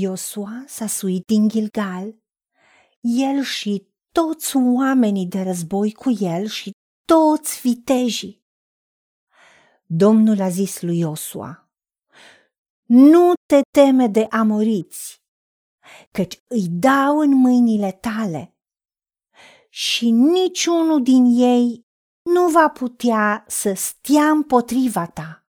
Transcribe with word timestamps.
Iosua 0.00 0.64
s-a 0.66 0.86
suit 0.86 1.26
din 1.26 1.48
Gilgal, 1.48 2.14
el 3.00 3.42
și 3.42 3.86
toți 4.12 4.56
oamenii 4.56 5.26
de 5.26 5.42
război 5.42 5.92
cu 5.92 6.10
el 6.20 6.46
și 6.46 6.70
toți 7.04 7.60
vitejii. 7.60 8.42
Domnul 9.86 10.40
a 10.40 10.48
zis 10.48 10.82
lui 10.82 10.98
Iosua, 10.98 11.70
nu 12.84 13.32
te 13.46 13.60
teme 13.70 14.06
de 14.06 14.26
amoriți, 14.30 15.22
căci 16.10 16.42
îi 16.48 16.66
dau 16.68 17.18
în 17.18 17.34
mâinile 17.34 17.92
tale 17.92 18.56
și 19.68 20.10
niciunul 20.10 21.02
din 21.02 21.24
ei 21.24 21.86
nu 22.22 22.48
va 22.48 22.68
putea 22.68 23.44
să 23.46 23.72
stea 23.72 24.30
împotriva 24.30 25.06
ta. 25.06 25.46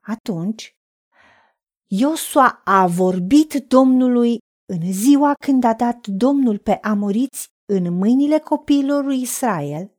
Atunci, 0.00 0.73
Iosua 1.96 2.60
a 2.64 2.86
vorbit 2.86 3.54
Domnului 3.54 4.38
în 4.72 4.92
ziua 4.92 5.34
când 5.34 5.64
a 5.64 5.74
dat 5.74 6.06
Domnul 6.06 6.58
pe 6.58 6.78
amoriți 6.82 7.48
în 7.64 7.92
mâinile 7.92 8.38
copiilor 8.38 9.04
lui 9.04 9.20
Israel 9.20 9.98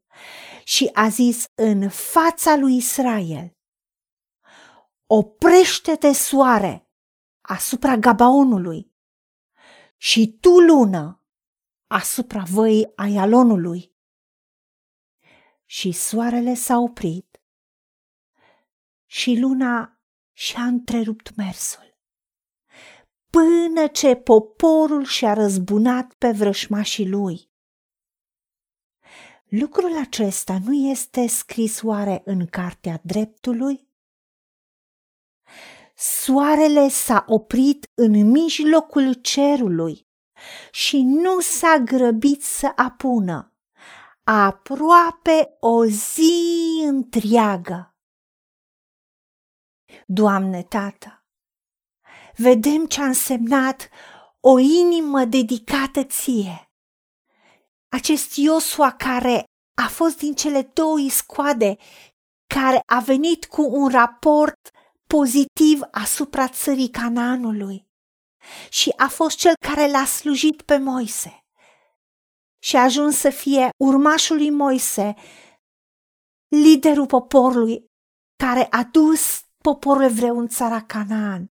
și 0.64 0.90
a 0.94 1.08
zis 1.08 1.46
în 1.56 1.90
fața 1.90 2.56
lui 2.56 2.76
Israel, 2.76 3.52
Oprește-te, 5.06 6.12
soare, 6.12 6.90
asupra 7.42 7.96
Gabaonului 7.96 8.94
și 9.98 10.38
tu, 10.40 10.60
lună, 10.60 11.24
asupra 11.88 12.44
văii 12.52 12.92
Aialonului. 12.96 13.94
Și 15.66 15.92
soarele 15.92 16.54
s-a 16.54 16.78
oprit 16.78 17.42
și 19.06 19.38
luna 19.40 19.90
și-a 20.38 20.64
întrerupt 20.64 21.36
mersul, 21.36 21.95
până 23.36 23.88
ce 23.88 24.16
poporul 24.16 25.04
și-a 25.04 25.34
răzbunat 25.34 26.14
pe 26.14 26.32
vrășmașii 26.32 27.10
lui. 27.10 27.50
Lucrul 29.50 29.98
acesta 29.98 30.58
nu 30.66 30.74
este 30.74 31.28
scris 31.28 31.82
oare 31.82 32.22
în 32.26 32.46
cartea 32.46 33.00
dreptului? 33.04 33.88
Soarele 35.96 36.88
s-a 36.88 37.26
oprit 37.28 37.92
în 37.94 38.32
mijlocul 38.32 39.14
cerului 39.14 40.08
și 40.72 41.02
nu 41.02 41.40
s-a 41.40 41.78
grăbit 41.78 42.44
să 42.44 42.72
apună 42.76 43.54
aproape 44.24 45.58
o 45.60 45.86
zi 45.86 46.84
întreagă. 46.86 47.96
Doamne, 50.06 50.64
Tată, 50.64 51.25
vedem 52.36 52.86
ce 52.86 53.02
a 53.02 53.06
însemnat 53.06 53.90
o 54.40 54.60
inimă 54.60 55.26
dedicată 55.26 56.04
ție. 56.04 56.70
Acest 57.90 58.36
Iosua 58.36 58.92
care 58.92 59.44
a 59.82 59.88
fost 59.88 60.18
din 60.18 60.34
cele 60.34 60.62
două 60.74 61.00
iscoade, 61.00 61.78
care 62.54 62.80
a 62.86 63.00
venit 63.00 63.46
cu 63.46 63.62
un 63.62 63.90
raport 63.90 64.70
pozitiv 65.08 65.82
asupra 65.92 66.48
țării 66.48 66.90
Canaanului 66.90 67.88
și 68.70 68.94
a 68.98 69.08
fost 69.08 69.38
cel 69.38 69.54
care 69.68 69.92
l-a 69.92 70.06
slujit 70.06 70.62
pe 70.62 70.78
Moise 70.78 71.40
și 72.64 72.76
a 72.76 72.82
ajuns 72.82 73.18
să 73.18 73.30
fie 73.30 73.70
urmașul 73.84 74.36
lui 74.38 74.50
Moise, 74.50 75.16
liderul 76.48 77.06
poporului 77.06 77.86
care 78.44 78.68
a 78.70 78.84
dus 78.84 79.42
poporul 79.64 80.04
evreu 80.04 80.40
în 80.40 80.48
țara 80.48 80.82
Canaan 80.82 81.55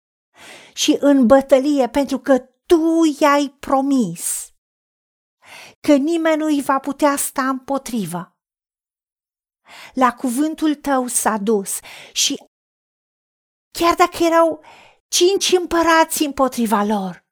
și 0.74 0.98
în 1.00 1.26
bătălie 1.26 1.90
pentru 1.90 2.20
că 2.20 2.38
tu 2.66 3.16
i-ai 3.20 3.56
promis 3.60 4.52
că 5.80 5.96
nimeni 5.96 6.38
nu 6.38 6.46
îi 6.46 6.62
va 6.62 6.80
putea 6.80 7.16
sta 7.16 7.50
împotrivă. 7.50 8.38
La 9.94 10.14
cuvântul 10.14 10.76
tău 10.76 11.08
s-a 11.08 11.38
dus 11.38 11.80
și 12.14 12.44
chiar 13.72 13.96
dacă 13.96 14.24
erau 14.24 14.64
cinci 15.08 15.52
împărați 15.52 16.24
împotriva 16.24 16.84
lor. 16.84 17.26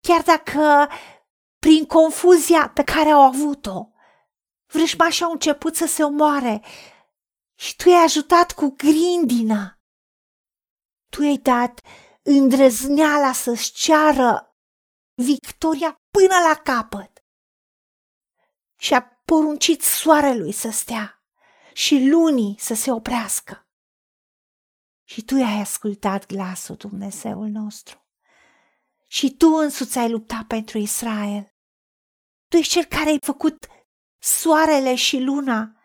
Chiar 0.00 0.22
dacă 0.22 0.88
prin 1.58 1.86
confuzia 1.86 2.70
pe 2.74 2.84
care 2.84 3.08
au 3.08 3.20
avut-o, 3.20 3.88
vrăjmașii 4.72 5.24
au 5.24 5.30
început 5.30 5.76
să 5.76 5.86
se 5.86 6.04
omoare 6.04 6.64
și 7.54 7.76
tu 7.76 7.88
i-ai 7.88 8.04
ajutat 8.04 8.52
cu 8.52 8.74
grindina. 8.76 9.79
Tu 11.10 11.22
i-ai 11.22 11.36
dat 11.36 11.80
îndrăzneala 12.22 13.32
să-și 13.32 13.72
ceară 13.72 14.56
victoria 15.14 15.94
până 16.10 16.34
la 16.48 16.60
capăt 16.62 17.24
și 18.78 18.94
a 18.94 19.02
poruncit 19.24 19.82
soarelui 19.82 20.52
să 20.52 20.70
stea 20.70 21.24
și 21.72 22.08
lunii 22.08 22.56
să 22.58 22.74
se 22.74 22.90
oprească 22.92 23.64
și 25.10 25.22
tu 25.22 25.34
ai 25.34 25.60
ascultat 25.60 26.26
glasul 26.26 26.76
Dumnezeul 26.76 27.48
nostru. 27.48 28.06
Și 29.06 29.36
tu 29.36 29.46
însuți 29.46 29.98
ai 29.98 30.10
luptat 30.10 30.46
pentru 30.46 30.78
Israel. 30.78 31.54
Tu 32.48 32.56
ești 32.56 32.72
cel 32.72 32.84
care 32.84 33.10
ai 33.10 33.18
făcut 33.22 33.66
soarele 34.18 34.94
și 34.94 35.18
luna 35.18 35.76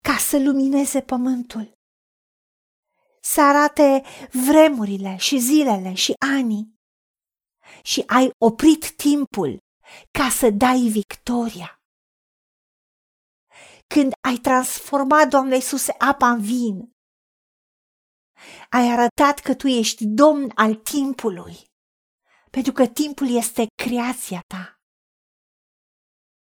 ca 0.00 0.16
să 0.16 0.38
lumineze 0.38 1.00
pământul. 1.00 1.78
Să 3.24 3.40
arate 3.40 4.02
vremurile 4.46 5.16
și 5.16 5.38
zilele 5.38 5.94
și 5.94 6.14
anii. 6.18 6.74
Și 7.82 8.02
ai 8.06 8.30
oprit 8.38 8.90
timpul 8.96 9.58
ca 10.18 10.28
să 10.28 10.50
dai 10.50 10.80
victoria. 10.80 11.76
Când 13.86 14.12
ai 14.28 14.36
transformat, 14.36 15.28
Doamne 15.28 15.54
Iisuse, 15.54 15.94
apa 15.98 16.30
în 16.30 16.40
vin, 16.40 16.92
ai 18.70 18.90
arătat 18.90 19.38
că 19.38 19.54
tu 19.54 19.66
ești 19.66 20.06
domn 20.06 20.50
al 20.54 20.74
timpului, 20.74 21.56
pentru 22.50 22.72
că 22.72 22.86
timpul 22.86 23.36
este 23.36 23.66
creația 23.82 24.40
ta. 24.46 24.80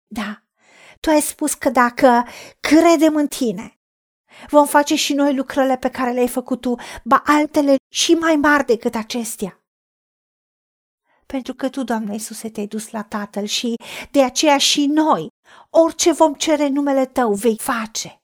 Da, 0.07 0.43
tu 0.99 1.09
ai 1.09 1.21
spus 1.21 1.53
că 1.53 1.69
dacă 1.69 2.27
credem 2.59 3.15
în 3.15 3.27
tine, 3.27 3.80
vom 4.49 4.65
face 4.65 4.95
și 4.95 5.13
noi 5.13 5.35
lucrările 5.35 5.77
pe 5.77 5.89
care 5.89 6.11
le-ai 6.11 6.27
făcut 6.27 6.61
tu, 6.61 6.75
ba 7.03 7.21
altele 7.25 7.75
și 7.91 8.13
mai 8.13 8.35
mari 8.35 8.65
decât 8.65 8.95
acestea. 8.95 9.63
Pentru 11.25 11.53
că 11.53 11.69
tu, 11.69 11.83
Doamne 11.83 12.13
Iisuse, 12.13 12.49
te-ai 12.49 12.67
dus 12.67 12.89
la 12.89 13.03
Tatăl 13.03 13.45
și 13.45 13.75
de 14.11 14.23
aceea 14.23 14.57
și 14.57 14.85
noi, 14.85 15.27
orice 15.69 16.11
vom 16.11 16.33
cere 16.33 16.67
numele 16.67 17.05
Tău, 17.05 17.33
vei 17.33 17.57
face 17.57 18.21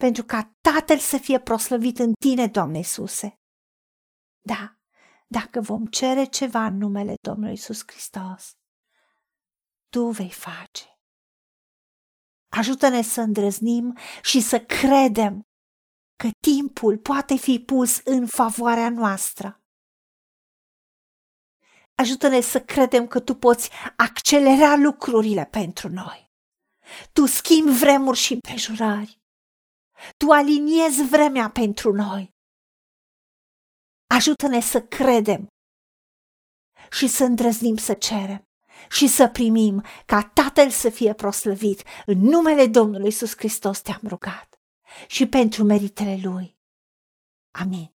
pentru 0.00 0.24
ca 0.24 0.56
Tatăl 0.60 0.98
să 0.98 1.18
fie 1.18 1.40
proslăvit 1.40 1.98
în 1.98 2.12
tine, 2.12 2.46
Doamne 2.46 2.76
Iisuse. 2.76 3.34
Da, 4.40 4.76
dacă 5.26 5.60
vom 5.60 5.86
cere 5.86 6.24
ceva 6.24 6.64
în 6.64 6.76
numele 6.76 7.14
Domnului 7.20 7.50
Iisus 7.50 7.82
Hristos, 7.86 8.52
Tu 9.88 10.10
vei 10.10 10.30
face. 10.30 10.99
Ajută-ne 12.56 13.02
să 13.02 13.20
îndrăznim 13.20 13.96
și 14.22 14.40
să 14.40 14.60
credem 14.60 15.42
că 16.16 16.28
timpul 16.40 16.98
poate 16.98 17.36
fi 17.36 17.58
pus 17.58 18.00
în 18.04 18.26
favoarea 18.26 18.90
noastră. 18.90 19.60
Ajută-ne 21.94 22.40
să 22.40 22.60
credem 22.60 23.06
că 23.06 23.20
Tu 23.20 23.34
poți 23.34 23.70
accelera 23.96 24.76
lucrurile 24.76 25.44
pentru 25.46 25.88
noi. 25.88 26.30
Tu 27.12 27.26
schimbi 27.26 27.78
vremuri 27.78 28.18
și 28.18 28.32
împrejurări. 28.32 29.18
Tu 30.16 30.30
aliniezi 30.30 31.02
vremea 31.02 31.50
pentru 31.50 31.92
noi. 31.92 32.30
Ajută-ne 34.14 34.60
să 34.60 34.82
credem 34.82 35.46
și 36.90 37.06
să 37.08 37.24
îndrăznim 37.24 37.76
să 37.76 37.94
cerem 37.94 38.49
și 38.90 39.08
să 39.08 39.28
primim 39.28 39.84
ca 40.06 40.22
Tatăl 40.22 40.70
să 40.70 40.90
fie 40.90 41.14
proslăvit. 41.14 41.82
În 42.06 42.18
numele 42.18 42.66
Domnului 42.66 43.04
Iisus 43.04 43.36
Hristos 43.36 43.80
te-am 43.80 44.00
rugat 44.04 44.60
și 45.06 45.26
pentru 45.26 45.64
meritele 45.64 46.20
Lui. 46.22 46.58
Amin. 47.50 47.94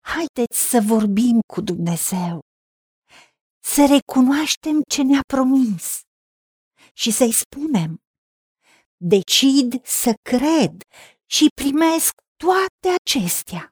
Haideți 0.00 0.68
să 0.70 0.80
vorbim 0.86 1.40
cu 1.52 1.60
Dumnezeu, 1.60 2.40
să 3.64 3.86
recunoaștem 3.86 4.82
ce 4.88 5.02
ne-a 5.02 5.22
promis 5.26 6.00
și 6.92 7.10
să-i 7.10 7.32
spunem 7.32 8.02
decid 8.96 9.84
să 9.84 10.14
cred 10.22 10.82
și 11.26 11.46
primesc 11.54 12.12
toate 12.36 12.96
acestea 13.02 13.71